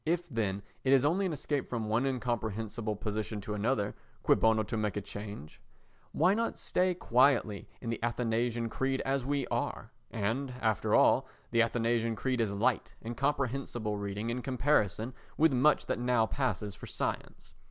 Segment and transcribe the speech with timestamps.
[0.03, 3.93] If, then, it is only an escape from one incomprehensible position to another,
[4.23, 5.61] cui bono to make a change?
[6.11, 9.91] Why not stay quietly in the Athanasian Creed as we are?
[10.09, 15.85] And, after all, the Athanasian Creed is light and comprehensible reading in comparison with much
[15.85, 17.53] that now passes for science.